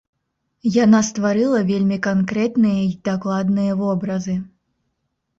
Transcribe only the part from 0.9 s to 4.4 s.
стварыла вельмі канкрэтныя й дакладныя вобразы.